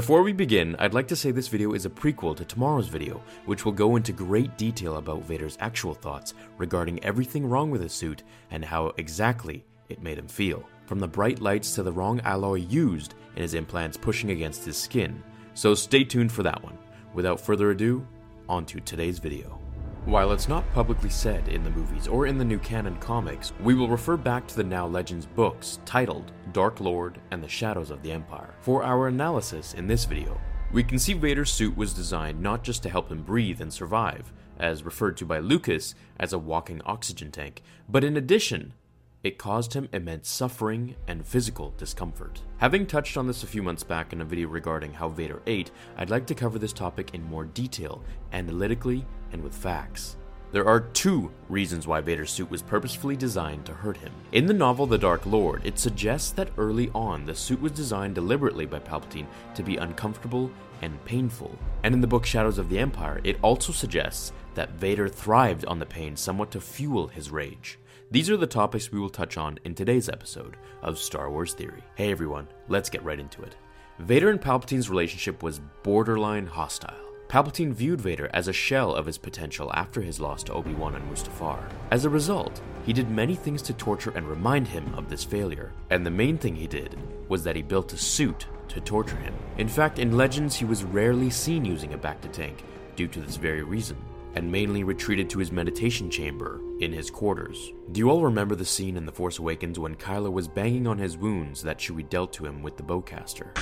[0.00, 3.22] Before we begin, I'd like to say this video is a prequel to tomorrow's video,
[3.44, 7.92] which will go into great detail about Vader's actual thoughts regarding everything wrong with his
[7.92, 10.64] suit and how exactly it made him feel.
[10.86, 14.78] From the bright lights to the wrong alloy used in his implants pushing against his
[14.78, 15.22] skin.
[15.52, 16.78] So stay tuned for that one.
[17.12, 18.06] Without further ado,
[18.48, 19.60] on to today's video.
[20.06, 23.74] While it's not publicly said in the movies or in the new canon comics, we
[23.74, 28.02] will refer back to the Now Legends books titled Dark Lord and the Shadows of
[28.02, 30.40] the Empire for our analysis in this video.
[30.72, 34.32] We can see Vader's suit was designed not just to help him breathe and survive,
[34.58, 38.74] as referred to by Lucas as a walking oxygen tank, but in addition,
[39.22, 42.40] it caused him immense suffering and physical discomfort.
[42.58, 45.70] Having touched on this a few months back in a video regarding how Vader ate,
[45.96, 48.02] I'd like to cover this topic in more detail,
[48.32, 50.16] analytically, and with facts.
[50.52, 54.12] There are two reasons why Vader's suit was purposefully designed to hurt him.
[54.32, 58.16] In the novel The Dark Lord, it suggests that early on the suit was designed
[58.16, 60.50] deliberately by Palpatine to be uncomfortable
[60.82, 61.56] and painful.
[61.84, 65.78] And in the book Shadows of the Empire, it also suggests that Vader thrived on
[65.78, 67.78] the pain somewhat to fuel his rage.
[68.10, 71.84] These are the topics we will touch on in today's episode of Star Wars Theory.
[71.94, 73.54] Hey everyone, let's get right into it.
[74.00, 77.09] Vader and Palpatine's relationship was borderline hostile.
[77.30, 80.96] Palpatine viewed Vader as a shell of his potential after his loss to Obi Wan
[80.96, 81.62] and Mustafar.
[81.92, 85.70] As a result, he did many things to torture and remind him of this failure,
[85.90, 89.32] and the main thing he did was that he built a suit to torture him.
[89.58, 92.64] In fact, in Legends, he was rarely seen using a bacta tank
[92.96, 93.96] due to this very reason
[94.34, 97.70] and mainly retreated to his meditation chamber in his quarters.
[97.92, 100.98] Do you all remember the scene in The Force Awakens when Kylo was banging on
[100.98, 103.56] his wounds that Chewie dealt to him with the bowcaster?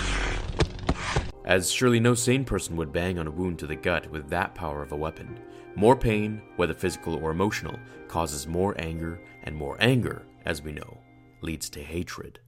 [1.48, 4.54] As surely no sane person would bang on a wound to the gut with that
[4.54, 5.40] power of a weapon.
[5.76, 10.98] More pain, whether physical or emotional, causes more anger, and more anger, as we know,
[11.40, 12.38] leads to hatred.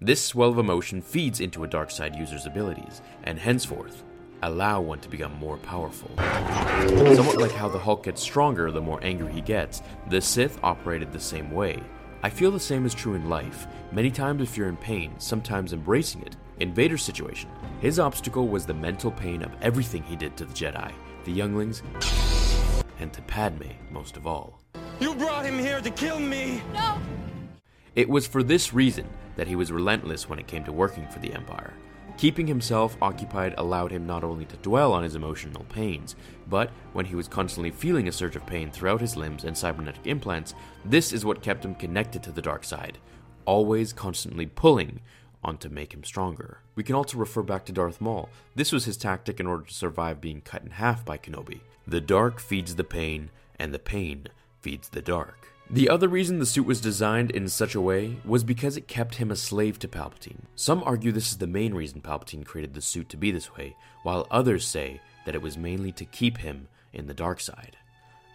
[0.00, 4.02] This swell of emotion feeds into a dark side user's abilities, and henceforth,
[4.42, 6.10] allow one to become more powerful.
[6.16, 11.12] Somewhat like how the Hulk gets stronger the more angry he gets, the Sith operated
[11.12, 11.82] the same way.
[12.24, 13.66] I feel the same is true in life.
[13.90, 16.36] Many times, if you're in pain, sometimes embracing it.
[16.60, 17.50] In Vader's situation,
[17.80, 20.92] his obstacle was the mental pain of everything he did to the Jedi,
[21.24, 21.82] the younglings,
[23.00, 24.60] and to Padme most of all.
[25.00, 26.62] You brought him here to kill me!
[26.72, 26.96] No!
[27.96, 31.18] It was for this reason that he was relentless when it came to working for
[31.18, 31.74] the Empire.
[32.18, 36.14] Keeping himself occupied allowed him not only to dwell on his emotional pains,
[36.48, 40.06] but when he was constantly feeling a surge of pain throughout his limbs and cybernetic
[40.06, 42.98] implants, this is what kept him connected to the dark side,
[43.44, 45.00] always constantly pulling
[45.42, 46.58] on to make him stronger.
[46.76, 48.28] We can also refer back to Darth Maul.
[48.54, 51.60] This was his tactic in order to survive being cut in half by Kenobi.
[51.86, 54.28] The dark feeds the pain, and the pain
[54.60, 55.51] feeds the dark.
[55.72, 59.14] The other reason the suit was designed in such a way was because it kept
[59.14, 60.42] him a slave to Palpatine.
[60.54, 63.74] Some argue this is the main reason Palpatine created the suit to be this way,
[64.02, 67.78] while others say that it was mainly to keep him in the dark side.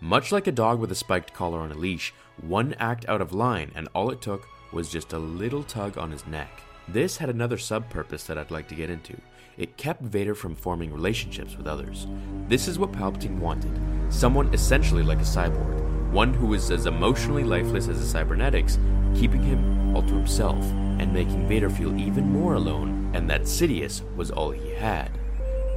[0.02, 2.12] Much like a dog with a spiked collar on a leash,
[2.42, 6.10] one act out of line and all it took was just a little tug on
[6.10, 6.64] his neck.
[6.88, 9.20] This had another sub purpose that I'd like to get into.
[9.58, 12.08] It kept Vader from forming relationships with others.
[12.48, 15.78] This is what Palpatine wanted someone essentially like a cyborg
[16.12, 18.80] one who was as emotionally lifeless as the cybernetics,
[19.14, 20.64] keeping him all to himself
[21.00, 25.12] and making Vader feel even more alone, and that Sidious was all he had.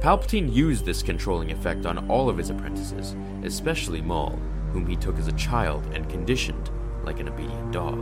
[0.01, 4.39] Palpatine used this controlling effect on all of his apprentices, especially Maul,
[4.71, 6.71] whom he took as a child and conditioned
[7.03, 7.99] like an obedient dog.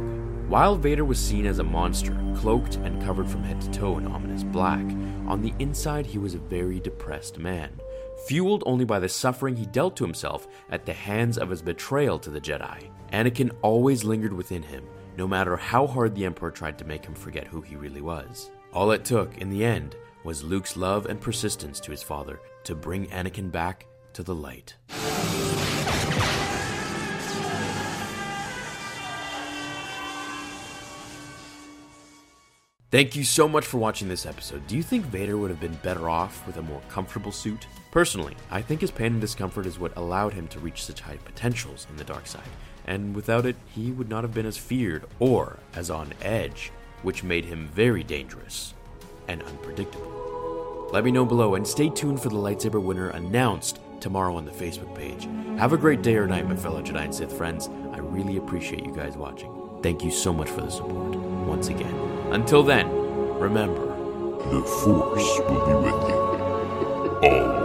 [0.49, 4.07] While Vader was seen as a monster, cloaked and covered from head to toe in
[4.07, 4.83] ominous black,
[5.27, 7.79] on the inside he was a very depressed man
[8.25, 12.17] fueled only by the suffering he dealt to himself at the hands of his betrayal
[12.19, 12.89] to the Jedi.
[13.13, 14.83] Anakin always lingered within him,
[15.17, 18.49] no matter how hard the Emperor tried to make him forget who he really was.
[18.73, 22.73] All it took, in the end, was Luke's love and persistence to his father to
[22.73, 24.75] bring Anakin back to the light.
[32.91, 34.65] Thank you so much for watching this episode.
[34.65, 37.67] Do you think Vader would have been better off with a more comfortable suit?
[37.91, 41.17] Personally, I think his pain and discomfort is what allowed him to reach such high
[41.17, 42.49] potentials in the dark side,
[42.87, 46.71] and without it, he would not have been as feared or as on edge,
[47.03, 48.73] which made him very dangerous
[49.27, 50.89] and unpredictable.
[50.91, 54.51] Let me know below and stay tuned for the lightsaber winner announced tomorrow on the
[54.51, 55.25] Facebook page.
[55.59, 57.69] Have a great day or night, my fellow Jedi and Sith friends.
[57.91, 59.68] I really appreciate you guys watching.
[59.81, 61.93] Thank you so much for the support, once again.
[62.31, 62.89] Until then,
[63.39, 63.87] remember
[64.51, 67.29] the Force will be with you.
[67.29, 67.58] Always.